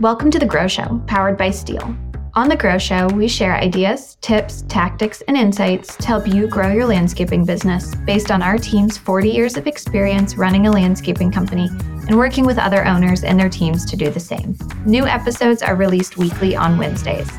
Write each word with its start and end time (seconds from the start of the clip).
Welcome 0.00 0.30
to 0.30 0.38
The 0.38 0.46
Grow 0.46 0.66
Show, 0.66 0.98
powered 1.06 1.36
by 1.36 1.50
STIHL. 1.50 1.94
On 2.32 2.48
The 2.48 2.56
Grow 2.56 2.78
Show, 2.78 3.08
we 3.08 3.28
share 3.28 3.56
ideas, 3.56 4.16
tips, 4.22 4.62
tactics, 4.66 5.20
and 5.28 5.36
insights 5.36 5.94
to 5.96 6.06
help 6.06 6.26
you 6.26 6.48
grow 6.48 6.72
your 6.72 6.86
landscaping 6.86 7.44
business 7.44 7.94
based 8.06 8.30
on 8.30 8.40
our 8.40 8.56
team's 8.56 8.96
40 8.96 9.28
years 9.28 9.58
of 9.58 9.66
experience 9.66 10.36
running 10.36 10.66
a 10.66 10.72
landscaping 10.72 11.30
company 11.30 11.68
and 12.08 12.16
working 12.16 12.46
with 12.46 12.56
other 12.56 12.86
owners 12.86 13.24
and 13.24 13.38
their 13.38 13.50
teams 13.50 13.84
to 13.90 13.94
do 13.94 14.08
the 14.08 14.18
same. 14.18 14.56
New 14.86 15.04
episodes 15.04 15.60
are 15.60 15.76
released 15.76 16.16
weekly 16.16 16.56
on 16.56 16.78
Wednesdays. 16.78 17.30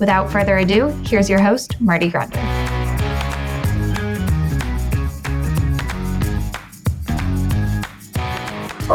Without 0.00 0.32
further 0.32 0.56
ado, 0.56 0.86
here's 1.04 1.28
your 1.28 1.42
host, 1.42 1.78
Marty 1.82 2.10
Grunder. 2.10 2.95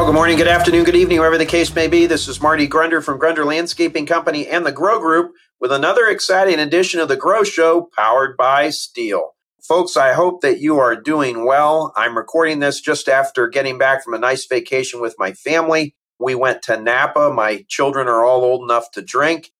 Well, 0.01 0.09
good 0.09 0.15
morning, 0.15 0.37
good 0.37 0.47
afternoon, 0.47 0.85
good 0.85 0.95
evening, 0.95 1.19
wherever 1.19 1.37
the 1.37 1.45
case 1.45 1.75
may 1.75 1.87
be. 1.87 2.07
This 2.07 2.27
is 2.27 2.41
Marty 2.41 2.67
Grunder 2.67 3.03
from 3.03 3.19
Grunder 3.19 3.45
Landscaping 3.45 4.07
Company 4.07 4.47
and 4.47 4.65
the 4.65 4.71
Grow 4.71 4.99
Group 4.99 5.33
with 5.59 5.71
another 5.71 6.07
exciting 6.07 6.59
edition 6.59 6.99
of 6.99 7.07
the 7.07 7.15
Grow 7.15 7.43
Show 7.43 7.87
powered 7.95 8.35
by 8.35 8.69
STIHL. 8.69 9.35
Folks, 9.61 9.95
I 9.95 10.13
hope 10.13 10.41
that 10.41 10.59
you 10.59 10.79
are 10.79 10.95
doing 10.95 11.45
well. 11.45 11.93
I'm 11.95 12.17
recording 12.17 12.57
this 12.57 12.81
just 12.81 13.07
after 13.07 13.47
getting 13.47 13.77
back 13.77 14.03
from 14.03 14.15
a 14.15 14.19
nice 14.19 14.47
vacation 14.47 15.01
with 15.01 15.13
my 15.19 15.33
family. 15.33 15.95
We 16.17 16.33
went 16.33 16.63
to 16.63 16.81
Napa. 16.81 17.31
My 17.31 17.63
children 17.69 18.07
are 18.07 18.25
all 18.25 18.43
old 18.43 18.63
enough 18.63 18.89
to 18.93 19.03
drink 19.03 19.51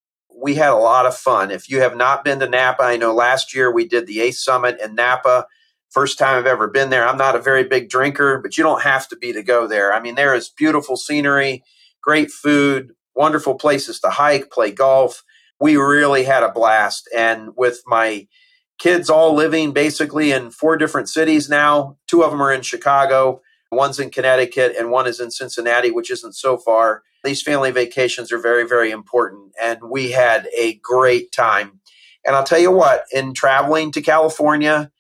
we 0.41 0.55
had 0.55 0.71
a 0.71 0.75
lot 0.75 1.05
of 1.05 1.15
fun. 1.15 1.51
If 1.51 1.69
you 1.69 1.81
have 1.81 1.95
not 1.95 2.23
been 2.23 2.39
to 2.39 2.49
Napa, 2.49 2.81
I 2.81 2.97
know 2.97 3.13
last 3.13 3.53
year 3.53 3.71
we 3.71 3.87
did 3.87 4.07
the 4.07 4.21
ACE 4.21 4.43
Summit 4.43 4.79
in 4.81 4.95
Napa. 4.95 5.45
First 5.91 6.17
time 6.17 6.37
I've 6.37 6.47
ever 6.47 6.67
been 6.67 6.89
there. 6.89 7.07
I'm 7.07 7.17
not 7.17 7.35
a 7.35 7.41
very 7.41 7.65
big 7.65 7.89
drinker, 7.89 8.39
but 8.39 8.57
you 8.57 8.63
don't 8.63 8.83
have 8.83 9.07
to 9.09 9.17
be 9.17 9.33
to 9.33 9.43
go 9.43 9.67
there. 9.67 9.93
I 9.93 9.99
mean, 9.99 10.15
there 10.15 10.33
is 10.33 10.49
beautiful 10.49 10.95
scenery, 10.95 11.63
great 12.01 12.31
food, 12.31 12.93
wonderful 13.13 13.55
places 13.55 13.99
to 13.99 14.09
hike, 14.09 14.49
play 14.49 14.71
golf. 14.71 15.23
We 15.59 15.75
really 15.75 16.23
had 16.23 16.43
a 16.43 16.51
blast. 16.51 17.09
And 17.15 17.49
with 17.57 17.81
my 17.85 18.27
kids 18.79 19.09
all 19.09 19.35
living 19.35 19.73
basically 19.73 20.31
in 20.31 20.49
four 20.51 20.77
different 20.77 21.09
cities 21.09 21.49
now, 21.49 21.97
two 22.07 22.23
of 22.23 22.31
them 22.31 22.41
are 22.41 22.53
in 22.53 22.61
Chicago, 22.61 23.41
one's 23.69 23.99
in 23.99 24.09
Connecticut, 24.09 24.75
and 24.77 24.91
one 24.91 25.07
is 25.07 25.19
in 25.19 25.29
Cincinnati, 25.29 25.91
which 25.91 26.09
isn't 26.09 26.33
so 26.33 26.57
far 26.57 27.03
these 27.23 27.41
family 27.41 27.71
vacations 27.71 28.31
are 28.31 28.39
very, 28.39 28.67
very 28.67 28.91
important. 28.91 29.51
And 29.61 29.79
we 29.89 30.11
had 30.11 30.47
a 30.57 30.75
great 30.75 31.31
time. 31.31 31.81
And 32.25 32.35
I'll 32.35 32.43
tell 32.43 32.59
you 32.59 32.71
what, 32.71 33.03
in 33.11 33.33
traveling 33.33 33.91
to 33.91 34.01
California, 34.01 34.91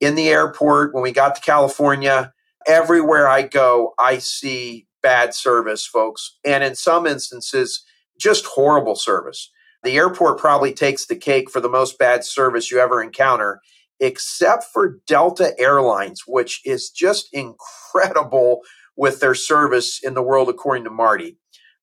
in 0.00 0.14
the 0.14 0.28
airport, 0.28 0.94
when 0.94 1.02
we 1.02 1.12
got 1.12 1.34
to 1.36 1.40
California, 1.40 2.32
everywhere 2.66 3.28
I 3.28 3.42
go, 3.42 3.94
I 3.98 4.18
see 4.18 4.86
bad 5.02 5.34
service, 5.34 5.86
folks. 5.86 6.36
And 6.44 6.64
in 6.64 6.74
some 6.74 7.06
instances, 7.06 7.84
just 8.20 8.44
horrible 8.44 8.96
service. 8.96 9.50
The 9.82 9.96
airport 9.96 10.38
probably 10.38 10.72
takes 10.72 11.06
the 11.06 11.16
cake 11.16 11.50
for 11.50 11.60
the 11.60 11.68
most 11.68 11.98
bad 11.98 12.24
service 12.24 12.70
you 12.70 12.78
ever 12.78 13.02
encounter, 13.02 13.60
except 14.00 14.64
for 14.72 14.98
Delta 15.06 15.54
Airlines, 15.58 16.22
which 16.26 16.60
is 16.64 16.90
just 16.90 17.28
incredible 17.32 18.60
with 18.96 19.20
their 19.20 19.34
service 19.34 20.00
in 20.02 20.14
the 20.14 20.22
world, 20.22 20.48
according 20.48 20.84
to 20.84 20.90
Marty 20.90 21.36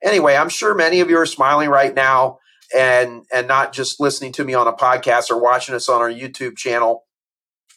anyway, 0.04 0.36
I'm 0.36 0.50
sure 0.50 0.76
many 0.76 1.00
of 1.00 1.10
you 1.10 1.18
are 1.18 1.26
smiling 1.26 1.70
right 1.70 1.96
now 1.96 2.40
and 2.76 3.26
and 3.34 3.48
not 3.48 3.74
just 3.74 4.00
listening 4.00 4.34
to 4.34 4.44
me 4.44 4.54
on 4.54 4.68
a 4.68 4.74
podcast 4.74 5.32
or 5.32 5.42
watching 5.42 5.76
us 5.76 5.90
on 5.90 6.02
our 6.02 6.12
YouTube 6.12 6.58
channel 6.58 7.03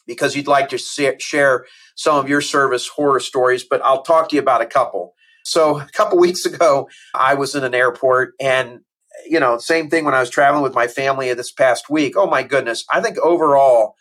because 0.07 0.35
you'd 0.35 0.47
like 0.47 0.69
to 0.69 0.77
share 0.77 1.65
some 1.95 2.15
of 2.15 2.29
your 2.29 2.41
service 2.41 2.87
horror 2.87 3.19
stories, 3.19 3.63
but 3.63 3.81
I'll 3.83 4.01
talk 4.01 4.29
to 4.29 4.35
you 4.35 4.41
about 4.41 4.61
a 4.61 4.65
couple. 4.65 5.13
So, 5.43 5.79
a 5.79 5.89
couple 5.93 6.17
weeks 6.19 6.45
ago, 6.45 6.89
I 7.13 7.35
was 7.35 7.55
in 7.55 7.63
an 7.63 7.75
airport 7.75 8.33
and 8.39 8.79
you 9.27 9.39
know, 9.39 9.57
same 9.57 9.89
thing 9.89 10.05
when 10.05 10.13
I 10.13 10.19
was 10.19 10.29
traveling 10.29 10.61
with 10.61 10.75
my 10.75 10.87
family 10.87 11.33
this 11.33 11.51
past 11.51 11.89
week. 11.89 12.15
Oh 12.15 12.27
my 12.27 12.43
goodness, 12.43 12.85
I 12.91 13.01
think 13.01 13.17
overall 13.17 13.95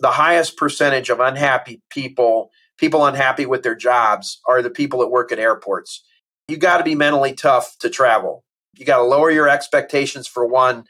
the 0.00 0.12
highest 0.12 0.56
percentage 0.56 1.10
of 1.10 1.18
unhappy 1.18 1.82
people, 1.90 2.50
people 2.78 3.04
unhappy 3.04 3.44
with 3.44 3.64
their 3.64 3.74
jobs 3.74 4.40
are 4.48 4.62
the 4.62 4.70
people 4.70 5.00
that 5.00 5.08
work 5.08 5.32
at 5.32 5.40
airports 5.40 6.04
you 6.48 6.56
got 6.56 6.78
to 6.78 6.84
be 6.84 6.94
mentally 6.94 7.32
tough 7.32 7.76
to 7.78 7.90
travel. 7.90 8.44
You 8.76 8.84
got 8.84 8.98
to 8.98 9.04
lower 9.04 9.30
your 9.30 9.48
expectations 9.48 10.26
for 10.26 10.46
one, 10.46 10.84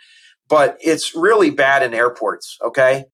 but 0.49 0.77
it's 0.81 1.15
really 1.15 1.51
bad 1.51 1.83
in 1.83 1.95
airports, 1.95 2.59
okay? 2.63 3.05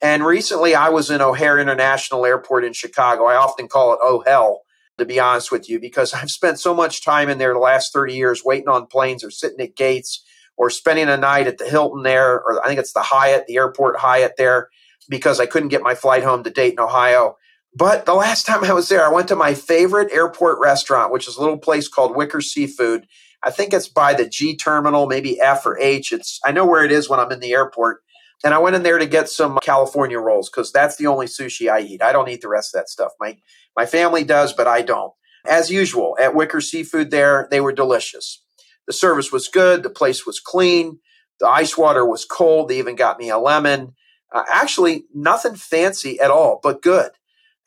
And 0.00 0.24
recently 0.24 0.74
I 0.74 0.90
was 0.90 1.10
in 1.10 1.20
O'Hare 1.20 1.58
International 1.58 2.24
Airport 2.24 2.64
in 2.64 2.72
Chicago. 2.72 3.26
I 3.26 3.36
often 3.36 3.68
call 3.68 3.92
it 3.92 3.98
Oh 4.02 4.22
Hell, 4.26 4.62
to 4.96 5.04
be 5.04 5.18
honest 5.18 5.50
with 5.50 5.68
you, 5.68 5.80
because 5.80 6.14
I've 6.14 6.30
spent 6.30 6.60
so 6.60 6.74
much 6.74 7.04
time 7.04 7.28
in 7.28 7.38
there 7.38 7.52
the 7.52 7.58
last 7.58 7.92
30 7.92 8.14
years 8.14 8.44
waiting 8.44 8.68
on 8.68 8.86
planes 8.86 9.24
or 9.24 9.30
sitting 9.30 9.60
at 9.60 9.76
gates 9.76 10.24
or 10.56 10.70
spending 10.70 11.08
a 11.08 11.16
night 11.16 11.46
at 11.46 11.58
the 11.58 11.68
Hilton 11.68 12.02
there, 12.02 12.34
or 12.34 12.62
I 12.62 12.68
think 12.68 12.80
it's 12.80 12.92
the 12.92 13.02
Hyatt, 13.02 13.46
the 13.46 13.56
airport 13.56 13.98
Hyatt 13.98 14.34
there, 14.36 14.68
because 15.08 15.40
I 15.40 15.46
couldn't 15.46 15.68
get 15.68 15.82
my 15.82 15.94
flight 15.94 16.24
home 16.24 16.42
to 16.44 16.50
Dayton, 16.50 16.80
Ohio. 16.80 17.36
But 17.74 18.06
the 18.06 18.14
last 18.14 18.44
time 18.46 18.64
I 18.64 18.72
was 18.72 18.88
there, 18.88 19.04
I 19.04 19.12
went 19.12 19.28
to 19.28 19.36
my 19.36 19.54
favorite 19.54 20.12
airport 20.12 20.58
restaurant, 20.58 21.12
which 21.12 21.28
is 21.28 21.36
a 21.36 21.40
little 21.40 21.58
place 21.58 21.88
called 21.88 22.16
Wicker 22.16 22.40
Seafood. 22.40 23.06
I 23.42 23.50
think 23.50 23.72
it's 23.72 23.88
by 23.88 24.14
the 24.14 24.28
G 24.28 24.56
terminal, 24.56 25.06
maybe 25.06 25.40
F 25.40 25.64
or 25.64 25.78
H. 25.78 26.12
It's 26.12 26.40
I 26.44 26.50
know 26.50 26.66
where 26.66 26.84
it 26.84 26.90
is 26.90 27.08
when 27.08 27.20
I'm 27.20 27.30
in 27.30 27.40
the 27.40 27.52
airport. 27.52 28.02
And 28.44 28.54
I 28.54 28.58
went 28.58 28.76
in 28.76 28.82
there 28.82 28.98
to 28.98 29.06
get 29.06 29.28
some 29.28 29.58
California 29.62 30.18
rolls 30.18 30.48
because 30.48 30.70
that's 30.70 30.96
the 30.96 31.06
only 31.08 31.26
sushi 31.26 31.70
I 31.70 31.80
eat. 31.80 32.02
I 32.02 32.12
don't 32.12 32.28
eat 32.28 32.40
the 32.40 32.48
rest 32.48 32.74
of 32.74 32.80
that 32.80 32.88
stuff. 32.88 33.12
My 33.18 33.38
my 33.76 33.86
family 33.86 34.24
does, 34.24 34.52
but 34.52 34.66
I 34.66 34.82
don't. 34.82 35.12
As 35.46 35.70
usual, 35.70 36.16
at 36.20 36.34
Wicker 36.34 36.60
Seafood 36.60 37.10
there, 37.10 37.48
they 37.50 37.60
were 37.60 37.72
delicious. 37.72 38.42
The 38.86 38.92
service 38.92 39.32
was 39.32 39.48
good, 39.48 39.82
the 39.82 39.90
place 39.90 40.26
was 40.26 40.40
clean, 40.40 40.98
the 41.40 41.46
ice 41.46 41.76
water 41.76 42.04
was 42.04 42.24
cold, 42.24 42.68
they 42.68 42.78
even 42.78 42.96
got 42.96 43.18
me 43.18 43.30
a 43.30 43.38
lemon. 43.38 43.94
Uh, 44.32 44.44
actually, 44.48 45.04
nothing 45.14 45.54
fancy 45.54 46.18
at 46.20 46.30
all, 46.30 46.60
but 46.62 46.82
good. 46.82 47.12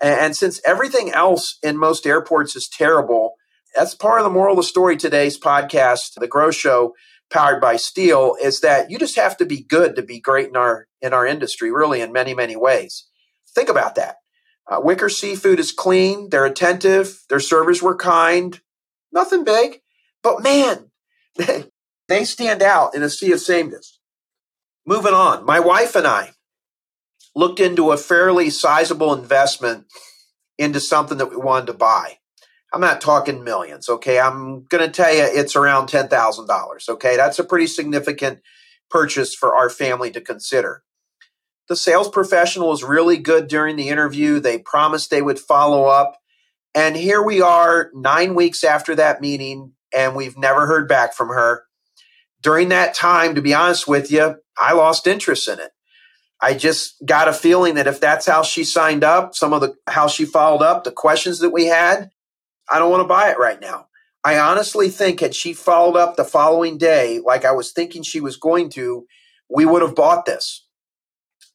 And 0.01 0.35
since 0.35 0.59
everything 0.65 1.11
else 1.11 1.59
in 1.61 1.77
most 1.77 2.07
airports 2.07 2.55
is 2.55 2.67
terrible, 2.67 3.35
that's 3.75 3.93
part 3.93 4.19
of 4.19 4.25
the 4.25 4.31
moral 4.31 4.53
of 4.53 4.57
the 4.57 4.63
story 4.63 4.97
today's 4.97 5.39
podcast, 5.39 6.15
The 6.15 6.27
Grow 6.27 6.49
Show, 6.49 6.93
powered 7.31 7.61
by 7.61 7.75
STIHL 7.75 8.35
is 8.41 8.59
that 8.59 8.91
you 8.91 8.99
just 8.99 9.15
have 9.15 9.37
to 9.37 9.45
be 9.45 9.63
good 9.63 9.95
to 9.95 10.03
be 10.03 10.19
great 10.19 10.49
in 10.49 10.55
our 10.55 10.87
in 11.01 11.13
our 11.13 11.25
industry, 11.25 11.71
really 11.71 12.01
in 12.01 12.11
many, 12.11 12.35
many 12.35 12.55
ways. 12.55 13.07
Think 13.55 13.69
about 13.69 13.95
that. 13.95 14.17
Uh, 14.69 14.79
Wicker 14.81 15.09
Seafood 15.09 15.59
is 15.59 15.71
clean, 15.71 16.29
they're 16.29 16.45
attentive, 16.45 17.23
their 17.29 17.39
servers 17.39 17.81
were 17.81 17.95
kind, 17.95 18.61
nothing 19.11 19.43
big, 19.43 19.81
but 20.21 20.43
man, 20.43 20.91
they, 21.35 21.65
they 22.07 22.23
stand 22.23 22.61
out 22.61 22.93
in 22.93 23.01
a 23.01 23.09
sea 23.09 23.31
of 23.31 23.39
sameness. 23.39 23.99
Moving 24.85 25.13
on, 25.13 25.45
my 25.45 25.59
wife 25.59 25.95
and 25.95 26.05
I, 26.05 26.31
looked 27.35 27.59
into 27.59 27.91
a 27.91 27.97
fairly 27.97 28.49
sizable 28.49 29.13
investment 29.13 29.85
into 30.57 30.79
something 30.79 31.17
that 31.17 31.29
we 31.29 31.37
wanted 31.37 31.67
to 31.67 31.73
buy. 31.73 32.17
I'm 32.73 32.81
not 32.81 33.01
talking 33.01 33.43
millions, 33.43 33.89
okay? 33.89 34.19
I'm 34.19 34.63
going 34.63 34.83
to 34.83 34.89
tell 34.89 35.13
you 35.13 35.23
it's 35.23 35.55
around 35.55 35.87
$10,000, 35.87 36.89
okay? 36.89 37.17
That's 37.17 37.39
a 37.39 37.43
pretty 37.43 37.67
significant 37.67 38.39
purchase 38.89 39.35
for 39.35 39.55
our 39.55 39.69
family 39.69 40.11
to 40.11 40.21
consider. 40.21 40.83
The 41.67 41.75
sales 41.75 42.09
professional 42.09 42.69
was 42.69 42.83
really 42.83 43.17
good 43.17 43.47
during 43.47 43.75
the 43.75 43.89
interview. 43.89 44.39
They 44.39 44.57
promised 44.57 45.09
they 45.09 45.21
would 45.21 45.39
follow 45.39 45.85
up. 45.85 46.17
And 46.73 46.95
here 46.95 47.21
we 47.21 47.41
are, 47.41 47.91
nine 47.93 48.35
weeks 48.35 48.63
after 48.63 48.95
that 48.95 49.19
meeting, 49.19 49.73
and 49.93 50.15
we've 50.15 50.37
never 50.37 50.65
heard 50.65 50.87
back 50.87 51.13
from 51.13 51.29
her. 51.29 51.63
During 52.41 52.69
that 52.69 52.95
time, 52.95 53.35
to 53.35 53.41
be 53.41 53.53
honest 53.53 53.87
with 53.87 54.11
you, 54.11 54.35
I 54.57 54.73
lost 54.73 55.07
interest 55.07 55.47
in 55.47 55.59
it. 55.59 55.71
I 56.41 56.53
just 56.55 56.95
got 57.05 57.27
a 57.27 57.33
feeling 57.33 57.75
that 57.75 57.87
if 57.87 57.99
that's 57.99 58.25
how 58.25 58.41
she 58.41 58.63
signed 58.63 59.03
up, 59.03 59.35
some 59.35 59.53
of 59.53 59.61
the 59.61 59.75
how 59.87 60.07
she 60.07 60.25
followed 60.25 60.63
up, 60.63 60.83
the 60.83 60.91
questions 60.91 61.39
that 61.39 61.51
we 61.51 61.65
had, 61.65 62.09
I 62.71 62.79
don't 62.79 62.91
want 62.91 63.01
to 63.01 63.07
buy 63.07 63.29
it 63.29 63.39
right 63.39 63.59
now. 63.59 63.87
I 64.23 64.39
honestly 64.39 64.89
think 64.89 65.19
had 65.19 65.35
she 65.35 65.53
followed 65.53 65.97
up 65.97 66.15
the 66.15 66.23
following 66.23 66.77
day, 66.77 67.19
like 67.19 67.43
I 67.43 67.51
was 67.51 67.71
thinking 67.71 68.03
she 68.03 68.21
was 68.21 68.37
going 68.37 68.69
to, 68.71 69.05
we 69.49 69.65
would 69.65 69.81
have 69.81 69.95
bought 69.95 70.25
this. 70.25 70.65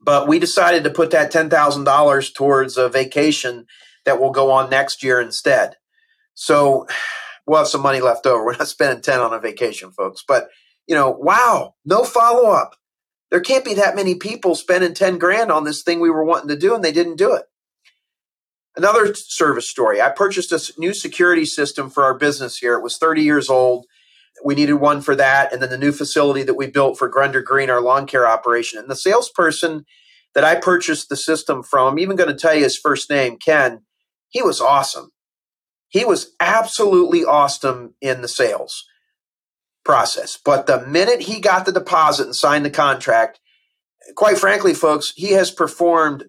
But 0.01 0.29
we 0.29 0.39
decided 0.39 0.85
to 0.85 0.91
put 0.91 1.11
that 1.13 1.33
$10,000 1.33 2.35
towards 2.35 2.77
a 2.77 2.89
vacation 2.89 3.67
that 4.05 4.21
will 4.21 4.31
go 4.31 4.51
on 4.51 4.69
next 4.69 5.03
year 5.03 5.21
instead. 5.21 5.77
So 6.35 6.87
we'll 7.47 7.59
have 7.59 7.69
some 7.69 7.83
money 7.83 8.01
left 8.01 8.27
over. 8.27 8.45
We're 8.47 8.57
not 8.57 8.69
spending 8.69 9.03
10 9.03 9.21
on 9.21 9.33
a 9.33 9.41
vacation, 9.41 9.93
folks. 9.93 10.23
But, 10.27 10.49
you 10.87 10.95
know, 10.95 11.11
wow, 11.11 11.75
no 11.85 12.05
follow 12.05 12.51
up 12.51 12.77
there 13.31 13.41
can't 13.41 13.65
be 13.65 13.75
that 13.75 13.97
many 13.97 14.15
people 14.15 14.55
spending 14.55 14.95
10 14.95 15.19
grand 15.19 15.51
on 15.51 15.65
this 15.65 15.83
thing 15.83 16.01
we 16.01 16.11
were 16.11 16.25
wanting 16.25 16.49
to 16.49 16.57
do 16.57 16.75
and 16.75 16.85
they 16.85 16.93
didn't 16.93 17.17
do 17.17 17.35
it. 17.35 17.45
Another 18.77 19.15
service 19.15 19.71
story. 19.71 20.03
I 20.03 20.11
purchased 20.11 20.53
a 20.53 20.73
new 20.79 20.95
security 20.95 21.47
system 21.47 21.91
for 21.91 22.05
our 22.05 22.15
business 22.15 22.59
here. 22.59 22.75
It 22.75 22.83
was 22.83 22.99
30 22.99 23.23
years 23.23 23.49
old. 23.51 23.87
We 24.45 24.55
needed 24.55 24.75
one 24.75 25.01
for 25.03 25.17
that. 25.17 25.53
And 25.53 25.63
then 25.63 25.71
the 25.71 25.79
new 25.79 25.93
facility 25.93 26.43
that 26.45 26.55
we 26.55 26.67
built 26.69 26.99
for 26.99 27.09
Grunder 27.09 27.43
Green, 27.43 27.71
our 27.71 27.81
lawn 27.81 28.07
care 28.07 28.27
operation. 28.29 28.79
And 28.79 28.89
the 28.91 28.97
salesperson 28.97 29.85
that 30.35 30.45
I 30.45 30.57
purchased 30.57 31.09
the 31.09 31.17
system 31.17 31.63
from, 31.63 31.89
I'm 31.95 31.99
even 31.99 32.17
going 32.17 32.31
to 32.31 32.37
tell 32.37 32.55
you 32.55 32.65
his 32.65 32.79
first 32.79 33.11
name, 33.11 33.39
Ken, 33.39 33.81
he 34.29 34.43
was 34.43 34.61
awesome. 34.61 35.11
He 35.89 36.05
was 36.05 36.33
absolutely 36.41 37.25
awesome 37.25 37.95
in 38.03 38.23
the 38.23 38.29
sales. 38.29 38.85
process. 39.85 40.39
But 40.45 40.67
the 40.67 40.87
minute 40.87 41.23
he 41.23 41.41
got 41.41 41.67
the 41.67 41.73
deposit 41.73 42.27
and 42.27 42.37
signed 42.37 42.65
the 42.65 42.71
contract, 42.71 43.41
quite 44.17 44.39
frankly, 44.39 44.75
folks, 44.75 45.13
he 45.17 45.33
has 45.33 45.51
performed 45.51 46.27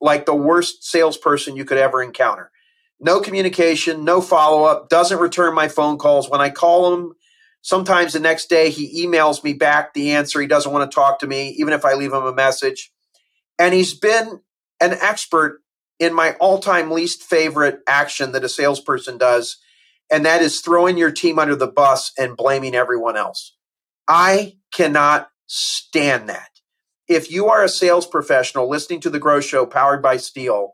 like 0.00 0.26
the 0.26 0.34
worst 0.34 0.84
salesperson 0.84 1.56
you 1.56 1.64
could 1.64 1.78
ever 1.78 2.02
encounter. 2.02 2.50
No 2.98 3.20
communication, 3.20 4.04
no 4.04 4.20
follow 4.20 4.64
up, 4.64 4.88
doesn't 4.88 5.18
return 5.18 5.54
my 5.54 5.68
phone 5.68 5.98
calls. 5.98 6.30
When 6.30 6.40
I 6.40 6.50
call 6.50 6.94
him, 6.94 7.12
sometimes 7.60 8.12
the 8.12 8.20
next 8.20 8.48
day 8.48 8.70
he 8.70 9.06
emails 9.06 9.44
me 9.44 9.52
back 9.52 9.92
the 9.92 10.12
answer. 10.12 10.40
He 10.40 10.46
doesn't 10.46 10.72
want 10.72 10.90
to 10.90 10.94
talk 10.94 11.18
to 11.18 11.26
me, 11.26 11.50
even 11.58 11.72
if 11.72 11.84
I 11.84 11.94
leave 11.94 12.12
him 12.12 12.24
a 12.24 12.34
message. 12.34 12.90
And 13.58 13.74
he's 13.74 13.94
been 13.94 14.40
an 14.80 14.96
expert 15.00 15.60
in 15.98 16.14
my 16.14 16.32
all 16.34 16.58
time 16.58 16.90
least 16.90 17.22
favorite 17.22 17.80
action 17.86 18.32
that 18.32 18.44
a 18.44 18.48
salesperson 18.48 19.18
does, 19.18 19.58
and 20.10 20.24
that 20.24 20.42
is 20.42 20.60
throwing 20.60 20.98
your 20.98 21.10
team 21.10 21.38
under 21.38 21.56
the 21.56 21.66
bus 21.66 22.12
and 22.18 22.36
blaming 22.36 22.74
everyone 22.74 23.16
else. 23.16 23.56
I 24.08 24.56
cannot 24.72 25.30
stand 25.46 26.28
that. 26.28 26.48
If 27.08 27.30
you 27.30 27.48
are 27.48 27.62
a 27.62 27.68
sales 27.68 28.06
professional 28.06 28.68
listening 28.68 29.00
to 29.00 29.10
the 29.10 29.18
Grow 29.18 29.40
Show 29.40 29.66
powered 29.66 30.02
by 30.02 30.16
STIHL 30.16 30.70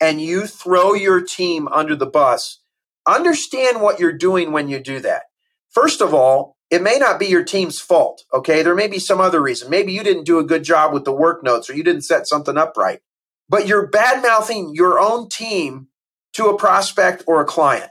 and 0.00 0.20
you 0.20 0.46
throw 0.46 0.94
your 0.94 1.20
team 1.20 1.68
under 1.68 1.94
the 1.94 2.06
bus, 2.06 2.60
understand 3.06 3.80
what 3.80 4.00
you're 4.00 4.12
doing 4.12 4.52
when 4.52 4.68
you 4.68 4.80
do 4.80 5.00
that. 5.00 5.22
First 5.70 6.00
of 6.00 6.12
all, 6.14 6.56
it 6.70 6.82
may 6.82 6.98
not 6.98 7.18
be 7.18 7.26
your 7.26 7.44
team's 7.44 7.80
fault. 7.80 8.24
Okay. 8.34 8.62
There 8.62 8.74
may 8.74 8.88
be 8.88 8.98
some 8.98 9.20
other 9.20 9.40
reason. 9.40 9.70
Maybe 9.70 9.92
you 9.92 10.02
didn't 10.02 10.24
do 10.24 10.38
a 10.38 10.44
good 10.44 10.64
job 10.64 10.92
with 10.92 11.04
the 11.04 11.12
work 11.12 11.42
notes 11.42 11.70
or 11.70 11.74
you 11.74 11.82
didn't 11.82 12.02
set 12.02 12.28
something 12.28 12.58
up 12.58 12.76
right 12.76 13.00
but 13.48 13.66
you're 13.66 13.88
bad 13.88 14.22
mouthing 14.22 14.72
your 14.74 15.00
own 15.00 15.28
team 15.28 15.88
to 16.34 16.46
a 16.46 16.58
prospect 16.58 17.24
or 17.26 17.40
a 17.40 17.46
client. 17.46 17.90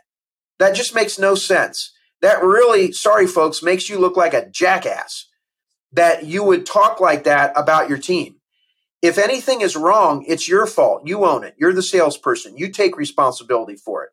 That 0.60 0.76
just 0.76 0.96
makes 0.96 1.18
no 1.20 1.36
sense. 1.36 1.94
That 2.22 2.44
really, 2.44 2.92
sorry 2.92 3.28
folks, 3.28 3.64
makes 3.64 3.90
you 3.90 4.00
look 4.00 4.18
like 4.18 4.34
a 4.34 4.50
jackass 4.50 5.28
that 5.94 6.26
you 6.26 6.44
would 6.44 6.66
talk 6.66 7.00
like 7.00 7.24
that 7.24 7.54
about 7.56 7.90
your 7.90 7.98
team. 7.98 8.36
If 9.02 9.18
anything 9.18 9.62
is 9.62 9.76
wrong, 9.76 10.26
it's 10.28 10.48
your 10.48 10.66
fault. 10.66 11.04
You 11.06 11.26
own 11.26 11.44
it. 11.44 11.56
You're 11.58 11.74
the 11.74 11.84
salesperson. 11.84 12.58
You 12.58 12.70
take 12.70 12.98
responsibility 12.98 13.76
for 13.76 14.04
it. 14.04 14.10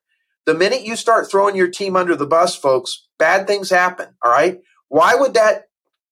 The 0.46 0.54
minute 0.54 0.82
you 0.82 0.94
start 0.94 1.30
throwing 1.30 1.56
your 1.56 1.70
team 1.70 1.96
under 1.96 2.14
the 2.14 2.26
bus, 2.26 2.54
folks, 2.54 3.06
bad 3.18 3.46
things 3.46 3.70
happen. 3.70 4.08
All 4.22 4.30
right. 4.30 4.60
Why 4.88 5.14
would 5.14 5.34
that 5.34 5.64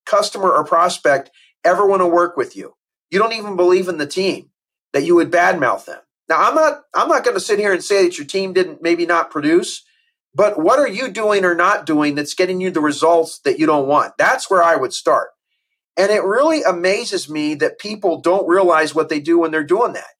customer 0.07 0.51
or 0.51 0.65
prospect 0.65 1.31
ever 1.65 1.87
want 1.87 2.01
to 2.01 2.07
work 2.07 2.37
with 2.37 2.57
you? 2.57 2.75
You 3.11 3.19
don't 3.19 3.35
even 3.35 3.57
believe 3.57 3.89
in 3.89 3.99
the 3.99 4.07
team 4.07 4.51
that 4.95 5.05
you 5.05 5.15
would 5.17 5.31
badmouth 5.31 5.85
them. 5.85 6.01
Now, 6.29 6.49
I'm 6.49 6.55
not 6.55 6.81
I'm 6.95 7.09
not 7.09 7.25
going 7.25 7.37
to 7.37 7.41
sit 7.41 7.59
here 7.59 7.75
and 7.75 7.85
say 7.85 8.05
that 8.05 8.17
your 8.17 8.27
team 8.27 8.55
didn't 8.55 8.81
maybe 8.81 9.05
not 9.05 9.31
produce, 9.31 9.85
but 10.35 10.59
what 10.59 10.79
are 10.79 10.89
you 10.89 11.11
doing 11.11 11.45
or 11.45 11.55
not 11.55 11.85
doing 11.85 12.15
that's 12.15 12.35
getting 12.35 12.61
you 12.61 12.71
the 12.71 12.81
results 12.81 13.41
that 13.41 13.59
you 13.59 13.67
don't 13.67 13.87
want? 13.87 14.15
That's 14.17 14.49
where 14.49 14.63
I 14.63 14.77
would 14.77 14.95
start. 14.95 15.29
And 15.97 16.11
it 16.11 16.25
really 16.25 16.63
amazes 16.63 17.29
me 17.29 17.55
that 17.57 17.79
people 17.79 18.21
don't 18.21 18.49
realize 18.49 18.95
what 18.95 19.09
they 19.09 19.21
do 19.21 19.39
when 19.39 19.51
they're 19.51 19.65
doing 19.65 19.93
that. 19.93 20.11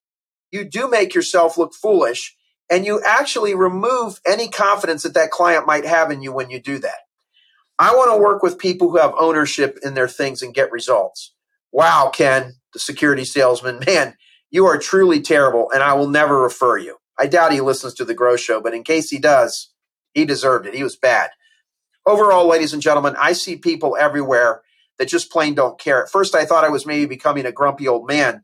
You 0.51 0.63
do 0.65 0.89
make 0.89 1.15
yourself 1.15 1.57
look 1.57 1.73
foolish 1.73 2.35
and 2.71 2.85
you 2.85 3.01
actually 3.05 3.55
remove 3.55 4.19
any 4.25 4.47
confidence 4.47 5.03
that 5.03 5.15
that 5.15 5.31
client 5.31 5.65
might 5.67 5.85
have 5.85 6.11
in 6.11 6.21
you 6.21 6.31
when 6.31 6.49
you 6.49 6.59
do 6.59 6.79
that. 6.79 6.99
I 7.79 7.95
want 7.95 8.11
to 8.11 8.21
work 8.21 8.43
with 8.43 8.59
people 8.59 8.89
who 8.89 8.97
have 8.97 9.13
ownership 9.19 9.79
in 9.83 9.95
their 9.95 10.07
things 10.07 10.41
and 10.41 10.53
get 10.53 10.71
results. 10.71 11.33
Wow, 11.71 12.11
Ken, 12.13 12.53
the 12.73 12.79
security 12.79 13.25
salesman, 13.25 13.79
man, 13.85 14.15
you 14.51 14.65
are 14.67 14.77
truly 14.77 15.21
terrible, 15.21 15.71
and 15.73 15.81
I 15.81 15.93
will 15.93 16.07
never 16.07 16.39
refer 16.39 16.77
you. 16.77 16.97
I 17.17 17.27
doubt 17.27 17.51
he 17.51 17.61
listens 17.61 17.93
to 17.95 18.05
the 18.05 18.13
Grow 18.13 18.35
Show, 18.35 18.61
but 18.61 18.73
in 18.73 18.83
case 18.83 19.09
he 19.09 19.19
does, 19.19 19.71
he 20.13 20.25
deserved 20.25 20.67
it. 20.67 20.75
He 20.75 20.83
was 20.83 20.95
bad. 20.95 21.31
Overall, 22.05 22.47
ladies 22.47 22.73
and 22.73 22.81
gentlemen, 22.81 23.15
I 23.19 23.33
see 23.33 23.55
people 23.55 23.97
everywhere 23.99 24.61
that 25.03 25.09
just 25.09 25.31
plain 25.31 25.53
don't 25.53 25.77
care. 25.77 26.01
At 26.01 26.09
first, 26.09 26.33
I 26.33 26.45
thought 26.45 26.63
I 26.63 26.69
was 26.69 26.85
maybe 26.85 27.05
becoming 27.05 27.45
a 27.45 27.51
grumpy 27.51 27.89
old 27.89 28.07
man. 28.07 28.43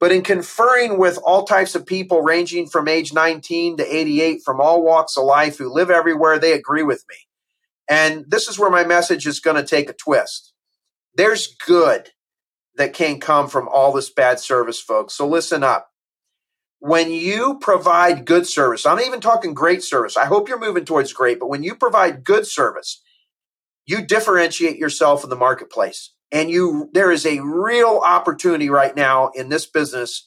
But 0.00 0.10
in 0.10 0.22
conferring 0.22 0.98
with 0.98 1.18
all 1.18 1.44
types 1.44 1.74
of 1.74 1.84
people 1.84 2.22
ranging 2.22 2.66
from 2.66 2.88
age 2.88 3.12
19 3.12 3.76
to 3.76 3.96
88 3.96 4.40
from 4.42 4.58
all 4.58 4.82
walks 4.82 5.18
of 5.18 5.24
life 5.24 5.58
who 5.58 5.70
live 5.70 5.90
everywhere, 5.90 6.38
they 6.38 6.54
agree 6.54 6.82
with 6.82 7.04
me. 7.10 7.16
And 7.90 8.24
this 8.26 8.48
is 8.48 8.58
where 8.58 8.70
my 8.70 8.84
message 8.84 9.26
is 9.26 9.38
going 9.38 9.56
to 9.56 9.68
take 9.68 9.90
a 9.90 9.92
twist. 9.92 10.54
There's 11.14 11.54
good 11.66 12.08
that 12.76 12.94
can 12.94 13.20
come 13.20 13.48
from 13.48 13.68
all 13.68 13.92
this 13.92 14.08
bad 14.08 14.40
service, 14.40 14.80
folks. 14.80 15.12
So 15.12 15.28
listen 15.28 15.62
up. 15.62 15.90
When 16.78 17.10
you 17.10 17.58
provide 17.60 18.24
good 18.24 18.46
service, 18.46 18.86
I'm 18.86 18.96
not 18.96 19.06
even 19.06 19.20
talking 19.20 19.52
great 19.52 19.82
service. 19.82 20.16
I 20.16 20.24
hope 20.24 20.48
you're 20.48 20.58
moving 20.58 20.86
towards 20.86 21.12
great, 21.12 21.38
but 21.38 21.50
when 21.50 21.62
you 21.62 21.74
provide 21.74 22.24
good 22.24 22.46
service, 22.46 23.02
you 23.86 24.06
differentiate 24.06 24.78
yourself 24.78 25.24
in 25.24 25.30
the 25.30 25.36
marketplace. 25.36 26.12
And 26.30 26.50
you 26.50 26.88
there 26.92 27.10
is 27.10 27.26
a 27.26 27.40
real 27.40 28.00
opportunity 28.04 28.70
right 28.70 28.96
now 28.96 29.30
in 29.34 29.48
this 29.48 29.66
business 29.66 30.26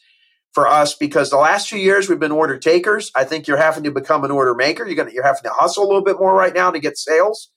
for 0.53 0.67
us 0.67 0.95
because 0.95 1.29
the 1.29 1.37
last 1.37 1.67
few 1.67 1.79
years 1.79 2.07
we've 2.07 2.19
been 2.19 2.31
order 2.31 2.57
takers. 2.57 3.11
I 3.15 3.23
think 3.23 3.47
you're 3.47 3.57
having 3.57 3.83
to 3.83 3.91
become 3.91 4.23
an 4.23 4.31
order 4.31 4.53
maker. 4.53 4.85
You're 4.85 4.95
gonna 4.95 5.11
you're 5.11 5.23
having 5.23 5.43
to 5.43 5.49
hustle 5.49 5.83
a 5.83 5.87
little 5.87 6.03
bit 6.03 6.19
more 6.19 6.35
right 6.35 6.53
now 6.53 6.71
to 6.71 6.79
get 6.79 6.97
sales. 6.97 7.51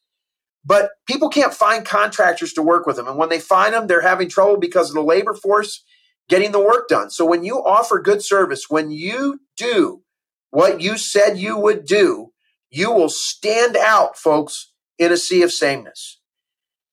But 0.65 0.91
people 1.07 1.29
can't 1.29 1.55
find 1.55 1.85
contractors 1.85 2.53
to 2.55 2.63
work 2.63 2.87
with 2.87 2.97
them. 2.97 3.07
And 3.07 3.17
when 3.17 3.29
they 3.29 3.39
find 3.39 3.73
them, 3.73 3.87
they're 3.87 4.01
having 4.01 4.29
trouble 4.29 4.59
because 4.59 4.89
of 4.89 4.95
the 4.95 5.03
labor 5.03 5.35
force 5.35 5.85
getting 6.29 6.53
the 6.53 6.61
work 6.61 6.89
done. 6.89 7.11
So 7.11 7.25
when 7.25 7.45
you 7.45 7.57
offer 7.65 8.01
good 8.01 8.23
service, 8.23 8.67
when 8.69 8.91
you 8.91 9.41
do 9.57 10.03
what 10.51 10.81
you 10.81 10.97
said 10.99 11.39
you 11.39 11.59
would 11.59 11.85
do, 11.85 12.33
you 12.71 12.93
will 12.93 13.09
stand 13.09 13.77
out, 13.77 14.17
folks, 14.17 14.73
in 14.99 15.13
a 15.13 15.17
sea 15.17 15.43
of 15.43 15.53
sameness. 15.53 16.21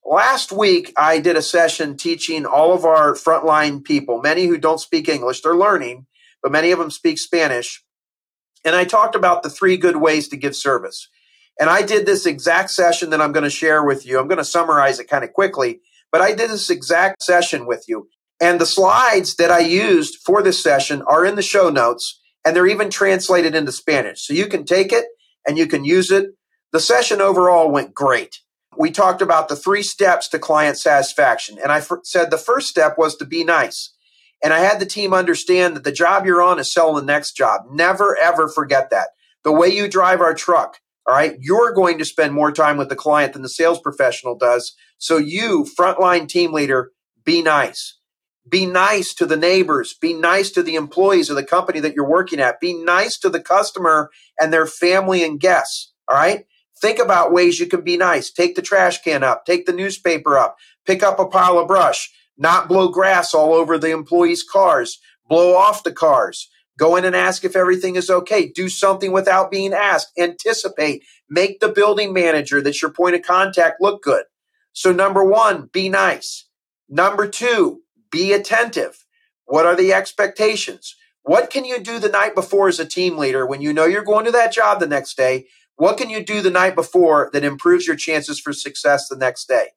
Last 0.05 0.51
week, 0.51 0.93
I 0.97 1.19
did 1.19 1.35
a 1.35 1.41
session 1.41 1.97
teaching 1.97 2.45
all 2.45 2.73
of 2.73 2.85
our 2.85 3.13
frontline 3.13 3.83
people, 3.83 4.21
many 4.21 4.45
who 4.45 4.57
don't 4.57 4.79
speak 4.79 5.09
English, 5.09 5.41
they're 5.41 5.55
learning, 5.55 6.05
but 6.43 6.51
many 6.51 6.71
of 6.71 6.77
them 6.77 6.91
speak 6.91 7.17
Spanish. 7.17 7.83
And 8.63 8.75
I 8.75 8.83
talked 8.83 9.15
about 9.15 9.41
the 9.41 9.49
three 9.49 9.77
good 9.77 9.97
ways 9.97 10.27
to 10.27 10.37
give 10.37 10.55
service. 10.55 11.09
And 11.59 11.69
I 11.69 11.81
did 11.81 12.05
this 12.05 12.25
exact 12.25 12.69
session 12.71 13.09
that 13.11 13.21
I'm 13.21 13.31
going 13.31 13.43
to 13.43 13.49
share 13.49 13.83
with 13.83 14.05
you. 14.05 14.19
I'm 14.19 14.27
going 14.27 14.37
to 14.37 14.45
summarize 14.45 14.99
it 14.99 15.09
kind 15.09 15.23
of 15.23 15.33
quickly, 15.33 15.79
but 16.11 16.21
I 16.21 16.33
did 16.33 16.49
this 16.49 16.69
exact 16.69 17.23
session 17.23 17.65
with 17.65 17.85
you. 17.87 18.09
And 18.41 18.59
the 18.59 18.65
slides 18.65 19.35
that 19.37 19.51
I 19.51 19.59
used 19.59 20.17
for 20.25 20.43
this 20.43 20.61
session 20.61 21.01
are 21.03 21.25
in 21.25 21.35
the 21.35 21.41
show 21.41 21.69
notes 21.69 22.21
and 22.43 22.55
they're 22.55 22.67
even 22.67 22.89
translated 22.89 23.55
into 23.55 23.71
Spanish. 23.71 24.27
So 24.27 24.33
you 24.33 24.47
can 24.47 24.65
take 24.65 24.91
it 24.91 25.05
and 25.47 25.57
you 25.57 25.67
can 25.67 25.85
use 25.85 26.11
it. 26.11 26.27
The 26.75 26.81
session 26.81 27.21
overall 27.21 27.71
went 27.71 27.93
great. 27.93 28.41
We 28.77 28.91
talked 28.91 29.21
about 29.21 29.47
the 29.47 29.55
three 29.55 29.81
steps 29.81 30.27
to 30.27 30.39
client 30.39 30.77
satisfaction. 30.77 31.57
And 31.57 31.71
I 31.71 31.77
f- 31.77 32.03
said 32.03 32.31
the 32.31 32.37
first 32.37 32.67
step 32.67 32.97
was 32.97 33.15
to 33.15 33.25
be 33.25 33.45
nice. 33.45 33.93
And 34.43 34.51
I 34.51 34.59
had 34.59 34.81
the 34.81 34.85
team 34.85 35.13
understand 35.13 35.77
that 35.77 35.85
the 35.85 35.93
job 35.93 36.25
you're 36.25 36.41
on 36.41 36.59
is 36.59 36.73
selling 36.73 36.97
the 36.97 37.13
next 37.13 37.31
job. 37.31 37.61
Never, 37.71 38.17
ever 38.17 38.49
forget 38.49 38.89
that. 38.89 39.11
The 39.45 39.53
way 39.53 39.69
you 39.69 39.87
drive 39.87 40.19
our 40.19 40.33
truck, 40.33 40.79
all 41.07 41.15
right. 41.15 41.37
You're 41.39 41.71
going 41.71 41.97
to 41.99 42.03
spend 42.03 42.33
more 42.33 42.51
time 42.51 42.75
with 42.75 42.89
the 42.89 42.97
client 42.97 43.31
than 43.31 43.41
the 43.41 43.47
sales 43.47 43.79
professional 43.79 44.37
does. 44.37 44.75
So 44.97 45.15
you, 45.15 45.65
frontline 45.79 46.27
team 46.27 46.51
leader, 46.51 46.91
be 47.23 47.41
nice. 47.41 47.97
Be 48.49 48.65
nice 48.65 49.13
to 49.13 49.25
the 49.25 49.37
neighbors. 49.37 49.93
Be 49.93 50.13
nice 50.13 50.51
to 50.51 50.61
the 50.61 50.75
employees 50.75 51.29
of 51.29 51.37
the 51.37 51.43
company 51.45 51.79
that 51.79 51.93
you're 51.93 52.05
working 52.05 52.41
at. 52.41 52.59
Be 52.59 52.73
nice 52.73 53.17
to 53.19 53.29
the 53.29 53.39
customer 53.39 54.09
and 54.37 54.51
their 54.51 54.67
family 54.67 55.23
and 55.23 55.39
guests. 55.39 55.93
All 56.09 56.17
right. 56.17 56.43
Think 56.81 56.99
about 56.99 57.31
ways 57.31 57.59
you 57.59 57.67
can 57.67 57.81
be 57.81 57.97
nice. 57.97 58.31
Take 58.31 58.55
the 58.55 58.61
trash 58.61 59.01
can 59.01 59.23
up. 59.23 59.45
Take 59.45 59.65
the 59.65 59.73
newspaper 59.73 60.37
up. 60.37 60.57
Pick 60.85 61.03
up 61.03 61.19
a 61.19 61.25
pile 61.25 61.57
of 61.57 61.67
brush. 61.67 62.11
Not 62.37 62.67
blow 62.67 62.89
grass 62.89 63.33
all 63.33 63.53
over 63.53 63.77
the 63.77 63.91
employees' 63.91 64.43
cars. 64.43 64.99
Blow 65.27 65.55
off 65.55 65.83
the 65.83 65.93
cars. 65.93 66.49
Go 66.77 66.97
in 66.97 67.05
and 67.05 67.15
ask 67.15 67.45
if 67.45 67.55
everything 67.55 67.95
is 67.95 68.09
okay. 68.09 68.49
Do 68.49 68.67
something 68.67 69.13
without 69.13 69.49
being 69.49 69.73
asked. 69.73 70.11
Anticipate. 70.17 71.03
Make 71.29 71.59
the 71.59 71.69
building 71.69 72.13
manager 72.13 72.61
that's 72.61 72.81
your 72.81 72.91
point 72.91 73.15
of 73.15 73.21
contact 73.21 73.81
look 73.81 74.03
good. 74.03 74.25
So, 74.73 74.91
number 74.91 75.23
one, 75.23 75.69
be 75.71 75.87
nice. 75.87 76.47
Number 76.89 77.27
two, 77.27 77.81
be 78.11 78.33
attentive. 78.33 79.05
What 79.45 79.65
are 79.65 79.75
the 79.75 79.93
expectations? 79.93 80.95
What 81.23 81.49
can 81.49 81.65
you 81.65 81.79
do 81.79 81.97
the 81.97 82.09
night 82.09 82.35
before 82.35 82.67
as 82.67 82.79
a 82.79 82.85
team 82.85 83.17
leader 83.17 83.47
when 83.47 83.61
you 83.61 83.73
know 83.73 83.85
you're 83.85 84.03
going 84.03 84.25
to 84.25 84.31
that 84.31 84.53
job 84.53 84.79
the 84.79 84.87
next 84.87 85.15
day? 85.17 85.47
What 85.77 85.97
can 85.97 86.09
you 86.09 86.23
do 86.23 86.41
the 86.41 86.49
night 86.49 86.75
before 86.75 87.29
that 87.33 87.43
improves 87.43 87.87
your 87.87 87.95
chances 87.95 88.39
for 88.39 88.53
success 88.53 89.07
the 89.07 89.17
next 89.17 89.47
day? 89.47 89.69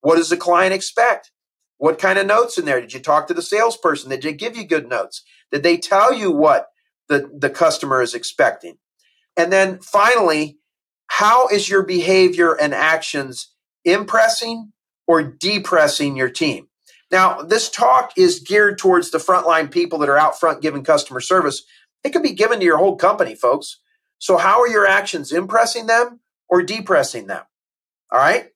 What 0.00 0.16
does 0.16 0.28
the 0.28 0.36
client 0.36 0.74
expect? 0.74 1.30
What 1.78 1.98
kind 1.98 2.18
of 2.18 2.26
notes 2.26 2.58
in 2.58 2.64
there? 2.64 2.80
Did 2.80 2.94
you 2.94 3.00
talk 3.00 3.26
to 3.28 3.34
the 3.34 3.42
salesperson? 3.42 4.10
Did 4.10 4.22
they 4.22 4.32
give 4.32 4.56
you 4.56 4.64
good 4.64 4.88
notes? 4.88 5.22
Did 5.50 5.62
they 5.62 5.76
tell 5.76 6.12
you 6.12 6.30
what 6.30 6.68
the, 7.08 7.30
the 7.36 7.50
customer 7.50 8.02
is 8.02 8.14
expecting? 8.14 8.78
And 9.36 9.52
then 9.52 9.80
finally, 9.80 10.58
how 11.08 11.48
is 11.48 11.68
your 11.68 11.82
behavior 11.82 12.52
and 12.52 12.74
actions 12.74 13.52
impressing 13.84 14.72
or 15.06 15.22
depressing 15.22 16.16
your 16.16 16.30
team? 16.30 16.68
Now, 17.10 17.42
this 17.42 17.70
talk 17.70 18.12
is 18.16 18.40
geared 18.40 18.78
towards 18.78 19.10
the 19.10 19.18
frontline 19.18 19.70
people 19.70 19.98
that 20.00 20.08
are 20.08 20.18
out 20.18 20.38
front 20.38 20.62
giving 20.62 20.82
customer 20.82 21.20
service. 21.20 21.62
It 22.02 22.10
could 22.10 22.22
be 22.22 22.32
given 22.32 22.58
to 22.58 22.64
your 22.64 22.78
whole 22.78 22.96
company, 22.96 23.34
folks. 23.34 23.78
So, 24.18 24.36
how 24.36 24.60
are 24.60 24.68
your 24.68 24.86
actions 24.86 25.32
impressing 25.32 25.86
them 25.86 26.20
or 26.48 26.62
depressing 26.62 27.26
them? 27.26 27.42
All 28.10 28.18
right. 28.18 28.48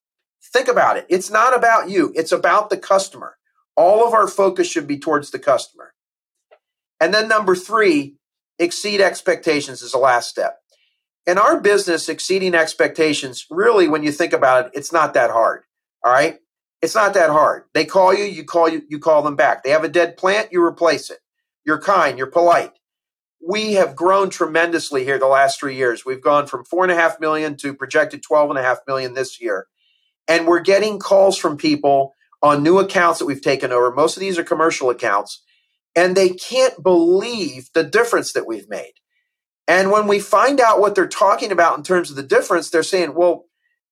Think 0.52 0.68
about 0.68 0.96
it. 0.96 1.06
It's 1.08 1.30
not 1.30 1.56
about 1.56 1.90
you, 1.90 2.12
it's 2.14 2.32
about 2.32 2.70
the 2.70 2.76
customer. 2.76 3.36
All 3.76 4.06
of 4.06 4.14
our 4.14 4.26
focus 4.26 4.68
should 4.68 4.86
be 4.86 4.98
towards 4.98 5.30
the 5.30 5.38
customer. 5.38 5.94
And 7.00 7.14
then 7.14 7.28
number 7.28 7.54
three, 7.54 8.16
exceed 8.58 9.00
expectations 9.00 9.80
is 9.82 9.92
the 9.92 9.98
last 9.98 10.28
step. 10.28 10.58
In 11.26 11.38
our 11.38 11.60
business, 11.60 12.08
exceeding 12.08 12.54
expectations, 12.54 13.46
really, 13.50 13.88
when 13.88 14.02
you 14.02 14.12
think 14.12 14.32
about 14.32 14.66
it, 14.66 14.72
it's 14.74 14.92
not 14.92 15.14
that 15.14 15.30
hard. 15.30 15.62
All 16.04 16.12
right. 16.12 16.38
It's 16.82 16.94
not 16.94 17.14
that 17.14 17.30
hard. 17.30 17.64
They 17.74 17.84
call 17.84 18.14
you, 18.14 18.24
you 18.24 18.44
call 18.44 18.68
you, 18.68 18.82
you 18.88 18.98
call 18.98 19.22
them 19.22 19.36
back. 19.36 19.62
They 19.62 19.70
have 19.70 19.84
a 19.84 19.88
dead 19.88 20.16
plant, 20.16 20.50
you 20.50 20.64
replace 20.64 21.10
it. 21.10 21.18
You're 21.64 21.80
kind, 21.80 22.16
you're 22.16 22.26
polite. 22.26 22.72
We 23.46 23.74
have 23.74 23.96
grown 23.96 24.30
tremendously 24.30 25.04
here 25.04 25.18
the 25.18 25.26
last 25.26 25.58
three 25.58 25.76
years. 25.76 26.04
We've 26.04 26.20
gone 26.20 26.46
from 26.46 26.64
four 26.64 26.84
and 26.84 26.92
a 26.92 26.96
half 26.96 27.20
million 27.20 27.56
to 27.58 27.74
projected 27.74 28.22
12 28.22 28.50
and 28.50 28.58
a 28.58 28.62
half 28.62 28.78
million 28.86 29.14
this 29.14 29.40
year. 29.40 29.66
And 30.28 30.46
we're 30.46 30.60
getting 30.60 30.98
calls 30.98 31.38
from 31.38 31.56
people 31.56 32.14
on 32.42 32.62
new 32.62 32.78
accounts 32.78 33.18
that 33.18 33.26
we've 33.26 33.42
taken 33.42 33.72
over. 33.72 33.92
Most 33.92 34.16
of 34.16 34.20
these 34.20 34.38
are 34.38 34.44
commercial 34.44 34.90
accounts, 34.90 35.42
and 35.96 36.16
they 36.16 36.30
can't 36.30 36.82
believe 36.82 37.70
the 37.74 37.84
difference 37.84 38.32
that 38.32 38.46
we've 38.46 38.68
made. 38.68 38.92
And 39.66 39.90
when 39.90 40.06
we 40.06 40.18
find 40.18 40.60
out 40.60 40.80
what 40.80 40.94
they're 40.94 41.06
talking 41.06 41.52
about 41.52 41.76
in 41.76 41.84
terms 41.84 42.10
of 42.10 42.16
the 42.16 42.22
difference, 42.22 42.70
they're 42.70 42.82
saying, 42.82 43.14
well, 43.14 43.44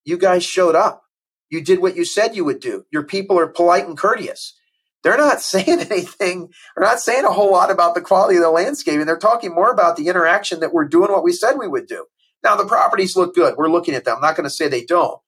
you 0.04 0.18
guys 0.18 0.44
showed 0.44 0.74
up. 0.74 1.02
You 1.50 1.62
did 1.62 1.80
what 1.80 1.96
you 1.96 2.04
said 2.04 2.34
you 2.34 2.44
would 2.44 2.60
do. 2.60 2.84
Your 2.90 3.04
people 3.04 3.38
are 3.38 3.46
polite 3.46 3.86
and 3.86 3.96
courteous. 3.96 4.57
They're 5.02 5.16
not 5.16 5.40
saying 5.42 5.80
anything, 5.80 6.48
they're 6.76 6.86
not 6.86 7.00
saying 7.00 7.24
a 7.24 7.32
whole 7.32 7.52
lot 7.52 7.70
about 7.70 7.94
the 7.94 8.00
quality 8.00 8.36
of 8.36 8.42
the 8.42 8.50
landscaping. 8.50 9.06
They're 9.06 9.18
talking 9.18 9.54
more 9.54 9.70
about 9.70 9.96
the 9.96 10.08
interaction 10.08 10.60
that 10.60 10.72
we're 10.72 10.88
doing 10.88 11.12
what 11.12 11.24
we 11.24 11.32
said 11.32 11.54
we 11.58 11.68
would 11.68 11.86
do. 11.86 12.06
Now, 12.44 12.56
the 12.56 12.66
properties 12.66 13.16
look 13.16 13.34
good. 13.34 13.54
We're 13.56 13.68
looking 13.68 13.94
at 13.94 14.04
them. 14.04 14.16
I'm 14.16 14.22
not 14.22 14.36
going 14.36 14.48
to 14.48 14.54
say 14.54 14.68
they 14.68 14.84
don't. 14.84 15.18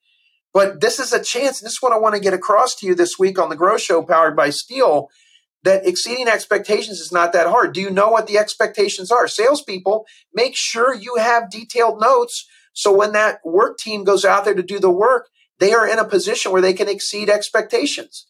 But 0.52 0.80
this 0.80 0.98
is 1.00 1.12
a 1.12 1.22
chance. 1.22 1.60
And 1.60 1.66
this 1.66 1.74
is 1.74 1.82
what 1.82 1.92
I 1.92 1.98
want 1.98 2.14
to 2.14 2.20
get 2.20 2.34
across 2.34 2.74
to 2.76 2.86
you 2.86 2.94
this 2.94 3.18
week 3.18 3.38
on 3.38 3.48
the 3.48 3.56
Grow 3.56 3.76
Show 3.76 4.02
powered 4.02 4.36
by 4.36 4.50
STIHL. 4.50 5.08
that 5.64 5.86
exceeding 5.86 6.28
expectations 6.28 7.00
is 7.00 7.10
not 7.12 7.32
that 7.32 7.48
hard. 7.48 7.74
Do 7.74 7.80
you 7.80 7.90
know 7.90 8.10
what 8.10 8.26
the 8.28 8.38
expectations 8.38 9.10
are? 9.10 9.26
Salespeople, 9.26 10.06
make 10.32 10.54
sure 10.56 10.94
you 10.94 11.16
have 11.16 11.50
detailed 11.50 12.00
notes 12.00 12.46
so 12.72 12.96
when 12.96 13.12
that 13.12 13.40
work 13.44 13.78
team 13.78 14.04
goes 14.04 14.24
out 14.24 14.44
there 14.44 14.54
to 14.54 14.62
do 14.62 14.78
the 14.78 14.90
work, 14.90 15.28
they 15.58 15.72
are 15.72 15.86
in 15.86 15.98
a 15.98 16.04
position 16.04 16.52
where 16.52 16.62
they 16.62 16.72
can 16.72 16.88
exceed 16.88 17.28
expectations. 17.28 18.26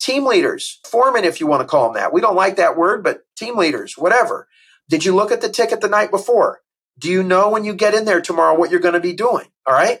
Team 0.00 0.26
leaders, 0.26 0.80
foreman, 0.86 1.24
if 1.24 1.40
you 1.40 1.46
want 1.46 1.62
to 1.62 1.66
call 1.66 1.84
them 1.84 1.94
that. 1.94 2.12
We 2.12 2.20
don't 2.20 2.36
like 2.36 2.56
that 2.56 2.76
word, 2.76 3.02
but 3.02 3.22
team 3.36 3.56
leaders, 3.56 3.94
whatever. 3.96 4.48
Did 4.88 5.04
you 5.04 5.14
look 5.14 5.32
at 5.32 5.40
the 5.40 5.48
ticket 5.48 5.80
the 5.80 5.88
night 5.88 6.10
before? 6.10 6.60
Do 6.98 7.10
you 7.10 7.22
know 7.22 7.50
when 7.50 7.64
you 7.64 7.74
get 7.74 7.94
in 7.94 8.04
there 8.04 8.20
tomorrow 8.20 8.56
what 8.56 8.70
you're 8.70 8.80
going 8.80 8.94
to 8.94 9.00
be 9.00 9.12
doing? 9.12 9.46
All 9.66 9.74
right. 9.74 10.00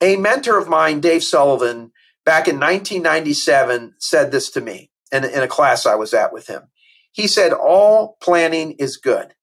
A 0.00 0.16
mentor 0.16 0.58
of 0.58 0.68
mine, 0.68 1.00
Dave 1.00 1.22
Sullivan, 1.22 1.92
back 2.24 2.48
in 2.48 2.56
1997, 2.56 3.94
said 3.98 4.30
this 4.30 4.50
to 4.50 4.60
me 4.60 4.90
in, 5.12 5.24
in 5.24 5.42
a 5.42 5.48
class 5.48 5.86
I 5.86 5.94
was 5.94 6.12
at 6.12 6.32
with 6.32 6.46
him. 6.46 6.64
He 7.12 7.26
said, 7.26 7.52
All 7.52 8.16
planning 8.20 8.72
is 8.72 8.96
good. 8.96 9.34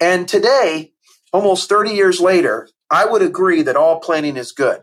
And 0.00 0.28
today, 0.28 0.92
almost 1.32 1.68
30 1.68 1.90
years 1.90 2.20
later, 2.20 2.68
I 2.90 3.06
would 3.06 3.22
agree 3.22 3.62
that 3.62 3.76
all 3.76 4.00
planning 4.00 4.36
is 4.36 4.52
good. 4.52 4.82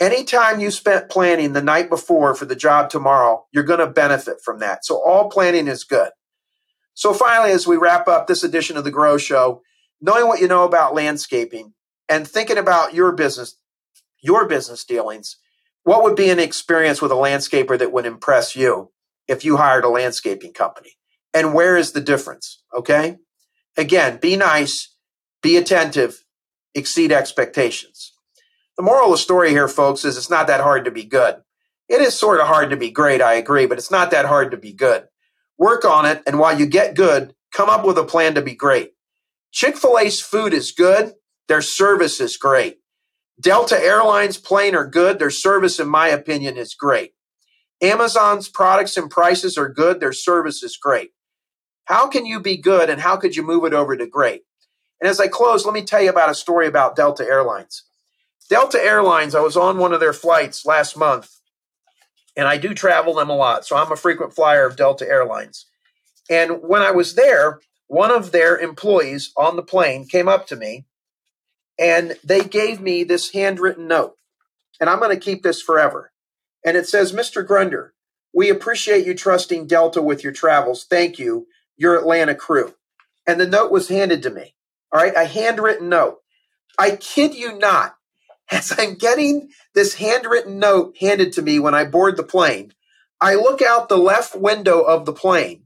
Anytime 0.00 0.60
you 0.60 0.70
spent 0.70 1.10
planning 1.10 1.52
the 1.52 1.62
night 1.62 1.88
before 1.88 2.34
for 2.34 2.44
the 2.44 2.54
job 2.54 2.88
tomorrow, 2.88 3.46
you're 3.52 3.64
going 3.64 3.80
to 3.80 3.86
benefit 3.86 4.36
from 4.44 4.60
that. 4.60 4.84
So 4.84 5.02
all 5.04 5.28
planning 5.28 5.66
is 5.66 5.82
good. 5.82 6.10
So 6.94 7.12
finally, 7.12 7.50
as 7.50 7.66
we 7.66 7.76
wrap 7.76 8.06
up 8.06 8.26
this 8.26 8.44
edition 8.44 8.76
of 8.76 8.84
the 8.84 8.90
Grow 8.90 9.18
Show, 9.18 9.62
knowing 10.00 10.28
what 10.28 10.40
you 10.40 10.48
know 10.48 10.64
about 10.64 10.94
landscaping 10.94 11.74
and 12.08 12.26
thinking 12.26 12.58
about 12.58 12.94
your 12.94 13.12
business, 13.12 13.56
your 14.20 14.46
business 14.46 14.84
dealings, 14.84 15.36
what 15.82 16.02
would 16.02 16.16
be 16.16 16.30
an 16.30 16.38
experience 16.38 17.00
with 17.00 17.12
a 17.12 17.16
landscaper 17.16 17.78
that 17.78 17.92
would 17.92 18.06
impress 18.06 18.54
you 18.54 18.92
if 19.26 19.44
you 19.44 19.56
hired 19.56 19.84
a 19.84 19.88
landscaping 19.88 20.52
company? 20.52 20.92
And 21.34 21.54
where 21.54 21.76
is 21.76 21.92
the 21.92 22.00
difference? 22.00 22.62
Okay. 22.76 23.16
Again, 23.76 24.18
be 24.20 24.36
nice, 24.36 24.94
be 25.42 25.56
attentive, 25.56 26.24
exceed 26.74 27.12
expectations. 27.12 27.97
The 28.78 28.84
moral 28.84 29.06
of 29.06 29.10
the 29.14 29.18
story 29.18 29.50
here, 29.50 29.66
folks, 29.66 30.04
is 30.04 30.16
it's 30.16 30.30
not 30.30 30.46
that 30.46 30.60
hard 30.60 30.84
to 30.84 30.92
be 30.92 31.02
good. 31.02 31.42
It 31.88 32.00
is 32.00 32.16
sort 32.16 32.38
of 32.38 32.46
hard 32.46 32.70
to 32.70 32.76
be 32.76 32.92
great, 32.92 33.20
I 33.20 33.34
agree, 33.34 33.66
but 33.66 33.76
it's 33.76 33.90
not 33.90 34.12
that 34.12 34.24
hard 34.24 34.52
to 34.52 34.56
be 34.56 34.72
good. 34.72 35.08
Work 35.58 35.84
on 35.84 36.06
it, 36.06 36.22
and 36.28 36.38
while 36.38 36.56
you 36.56 36.64
get 36.64 36.94
good, 36.94 37.34
come 37.52 37.68
up 37.68 37.84
with 37.84 37.98
a 37.98 38.04
plan 38.04 38.36
to 38.36 38.42
be 38.42 38.54
great. 38.54 38.92
Chick 39.50 39.76
fil 39.76 39.98
A's 39.98 40.20
food 40.20 40.54
is 40.54 40.70
good, 40.70 41.14
their 41.48 41.60
service 41.60 42.20
is 42.20 42.36
great. 42.36 42.78
Delta 43.40 43.76
Airlines 43.76 44.36
plane 44.36 44.76
are 44.76 44.86
good, 44.86 45.18
their 45.18 45.30
service, 45.30 45.80
in 45.80 45.88
my 45.88 46.06
opinion, 46.06 46.56
is 46.56 46.74
great. 46.74 47.14
Amazon's 47.82 48.48
products 48.48 48.96
and 48.96 49.10
prices 49.10 49.58
are 49.58 49.68
good, 49.68 49.98
their 49.98 50.12
service 50.12 50.62
is 50.62 50.76
great. 50.76 51.10
How 51.86 52.06
can 52.06 52.26
you 52.26 52.38
be 52.38 52.56
good 52.56 52.90
and 52.90 53.00
how 53.00 53.16
could 53.16 53.34
you 53.34 53.42
move 53.42 53.64
it 53.64 53.74
over 53.74 53.96
to 53.96 54.06
great? 54.06 54.42
And 55.00 55.08
as 55.08 55.18
I 55.18 55.26
close, 55.26 55.64
let 55.64 55.74
me 55.74 55.82
tell 55.82 56.02
you 56.02 56.10
about 56.10 56.30
a 56.30 56.34
story 56.34 56.68
about 56.68 56.94
Delta 56.94 57.24
Airlines. 57.24 57.87
Delta 58.48 58.82
Airlines, 58.82 59.34
I 59.34 59.40
was 59.40 59.56
on 59.56 59.78
one 59.78 59.92
of 59.92 60.00
their 60.00 60.12
flights 60.12 60.64
last 60.64 60.96
month, 60.96 61.30
and 62.36 62.48
I 62.48 62.56
do 62.56 62.72
travel 62.72 63.14
them 63.14 63.30
a 63.30 63.36
lot. 63.36 63.66
So 63.66 63.76
I'm 63.76 63.92
a 63.92 63.96
frequent 63.96 64.34
flyer 64.34 64.64
of 64.66 64.76
Delta 64.76 65.06
Airlines. 65.06 65.66
And 66.30 66.62
when 66.62 66.82
I 66.82 66.90
was 66.90 67.14
there, 67.14 67.60
one 67.88 68.10
of 68.10 68.32
their 68.32 68.56
employees 68.56 69.32
on 69.36 69.56
the 69.56 69.62
plane 69.62 70.06
came 70.06 70.28
up 70.28 70.46
to 70.48 70.56
me 70.56 70.84
and 71.78 72.16
they 72.22 72.44
gave 72.44 72.80
me 72.80 73.04
this 73.04 73.32
handwritten 73.32 73.88
note. 73.88 74.16
And 74.80 74.90
I'm 74.90 74.98
going 74.98 75.14
to 75.14 75.24
keep 75.24 75.42
this 75.42 75.62
forever. 75.62 76.12
And 76.64 76.76
it 76.76 76.86
says, 76.86 77.12
Mr. 77.12 77.46
Grunder, 77.46 77.94
we 78.34 78.50
appreciate 78.50 79.06
you 79.06 79.14
trusting 79.14 79.66
Delta 79.66 80.02
with 80.02 80.22
your 80.22 80.32
travels. 80.32 80.84
Thank 80.84 81.18
you, 81.18 81.46
your 81.76 81.96
Atlanta 81.96 82.34
crew. 82.34 82.74
And 83.26 83.40
the 83.40 83.46
note 83.46 83.70
was 83.70 83.88
handed 83.88 84.22
to 84.24 84.30
me. 84.30 84.54
All 84.92 85.00
right, 85.00 85.14
a 85.16 85.24
handwritten 85.24 85.88
note. 85.88 86.18
I 86.78 86.96
kid 86.96 87.34
you 87.34 87.58
not 87.58 87.96
as 88.52 88.72
I'm 88.76 88.94
getting 88.94 89.50
this 89.74 89.94
handwritten 89.94 90.58
note 90.58 90.96
handed 91.00 91.32
to 91.34 91.42
me 91.42 91.58
when 91.58 91.74
I 91.74 91.84
board 91.84 92.16
the 92.16 92.22
plane, 92.22 92.72
I 93.20 93.34
look 93.34 93.60
out 93.60 93.88
the 93.88 93.98
left 93.98 94.36
window 94.36 94.80
of 94.80 95.04
the 95.04 95.12
plane, 95.12 95.64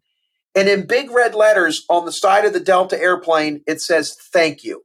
and 0.55 0.69
in 0.69 0.87
big 0.87 1.11
red 1.11 1.35
letters 1.35 1.85
on 1.89 2.05
the 2.05 2.13
side 2.13 2.45
of 2.45 2.53
the 2.53 2.61
Delta 2.61 3.01
airplane, 3.01 3.63
it 3.67 3.81
says, 3.81 4.17
Thank 4.33 4.65
you. 4.65 4.85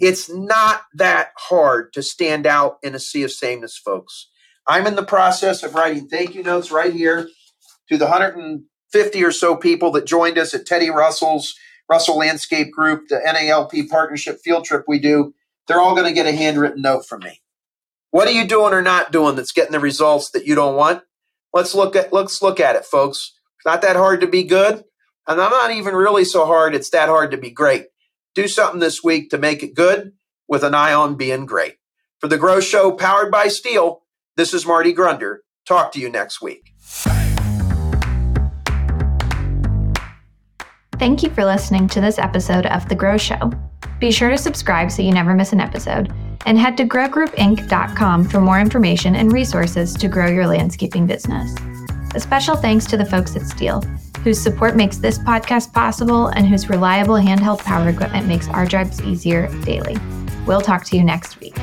It's 0.00 0.30
not 0.30 0.82
that 0.94 1.32
hard 1.36 1.92
to 1.92 2.02
stand 2.02 2.46
out 2.46 2.78
in 2.82 2.94
a 2.94 2.98
sea 2.98 3.24
of 3.24 3.32
sameness, 3.32 3.76
folks. 3.76 4.28
I'm 4.66 4.86
in 4.86 4.96
the 4.96 5.04
process 5.04 5.62
of 5.62 5.74
writing 5.74 6.08
thank 6.08 6.34
you 6.34 6.42
notes 6.42 6.70
right 6.70 6.92
here 6.92 7.28
to 7.90 7.98
the 7.98 8.06
150 8.06 9.24
or 9.24 9.32
so 9.32 9.56
people 9.56 9.90
that 9.92 10.06
joined 10.06 10.38
us 10.38 10.54
at 10.54 10.64
Teddy 10.64 10.88
Russell's 10.88 11.54
Russell 11.90 12.16
Landscape 12.16 12.72
Group, 12.72 13.08
the 13.08 13.16
NALP 13.16 13.90
partnership 13.90 14.38
field 14.42 14.64
trip 14.64 14.84
we 14.88 14.98
do 14.98 15.34
they're 15.66 15.80
all 15.80 15.94
going 15.94 16.08
to 16.08 16.14
get 16.14 16.26
a 16.26 16.36
handwritten 16.36 16.82
note 16.82 17.06
from 17.06 17.20
me. 17.20 17.40
What 18.10 18.28
are 18.28 18.32
you 18.32 18.46
doing 18.46 18.74
or 18.74 18.82
not 18.82 19.12
doing 19.12 19.36
that's 19.36 19.52
getting 19.52 19.72
the 19.72 19.80
results 19.80 20.30
that 20.32 20.46
you 20.46 20.54
don't 20.54 20.76
want? 20.76 21.02
Let's 21.54 21.74
look 21.74 21.96
at 21.96 22.12
let's 22.12 22.42
look 22.42 22.60
at 22.60 22.76
it, 22.76 22.84
folks. 22.84 23.32
It's 23.58 23.66
not 23.66 23.82
that 23.82 23.96
hard 23.96 24.20
to 24.20 24.26
be 24.26 24.42
good, 24.44 24.84
and 25.26 25.40
I'm 25.40 25.50
not 25.50 25.70
even 25.70 25.94
really 25.94 26.24
so 26.24 26.44
hard. 26.46 26.74
It's 26.74 26.90
that 26.90 27.08
hard 27.08 27.30
to 27.30 27.36
be 27.36 27.50
great. 27.50 27.86
Do 28.34 28.48
something 28.48 28.80
this 28.80 29.02
week 29.04 29.30
to 29.30 29.38
make 29.38 29.62
it 29.62 29.74
good 29.74 30.12
with 30.48 30.64
an 30.64 30.74
eye 30.74 30.92
on 30.92 31.16
being 31.16 31.46
great. 31.46 31.76
For 32.20 32.28
the 32.28 32.38
Grow 32.38 32.60
Show, 32.60 32.92
powered 32.92 33.30
by 33.30 33.46
STIHL, 33.46 34.00
this 34.36 34.54
is 34.54 34.66
Marty 34.66 34.92
Grunder. 34.92 35.38
Talk 35.66 35.92
to 35.92 36.00
you 36.00 36.08
next 36.08 36.40
week. 36.40 36.72
Thank 41.02 41.24
you 41.24 41.30
for 41.30 41.44
listening 41.44 41.88
to 41.88 42.00
this 42.00 42.20
episode 42.20 42.64
of 42.66 42.88
The 42.88 42.94
Grow 42.94 43.16
Show. 43.16 43.50
Be 43.98 44.12
sure 44.12 44.30
to 44.30 44.38
subscribe 44.38 44.88
so 44.88 45.02
you 45.02 45.10
never 45.10 45.34
miss 45.34 45.52
an 45.52 45.58
episode, 45.58 46.12
and 46.46 46.56
head 46.56 46.76
to 46.76 46.84
growgroupinc.com 46.84 48.28
for 48.28 48.40
more 48.40 48.60
information 48.60 49.16
and 49.16 49.32
resources 49.32 49.94
to 49.94 50.06
grow 50.06 50.28
your 50.28 50.46
landscaping 50.46 51.08
business. 51.08 51.56
A 52.14 52.20
special 52.20 52.54
thanks 52.54 52.86
to 52.86 52.96
the 52.96 53.04
folks 53.04 53.34
at 53.34 53.42
STIHL, 53.42 53.82
whose 54.18 54.40
support 54.40 54.76
makes 54.76 54.98
this 54.98 55.18
podcast 55.18 55.72
possible 55.72 56.28
and 56.28 56.46
whose 56.46 56.70
reliable 56.70 57.16
handheld 57.16 57.58
power 57.64 57.88
equipment 57.88 58.28
makes 58.28 58.46
our 58.50 58.64
jobs 58.64 59.02
easier 59.02 59.48
daily. 59.64 59.96
We'll 60.46 60.60
talk 60.60 60.84
to 60.84 60.96
you 60.96 61.02
next 61.02 61.40
week. 61.40 61.56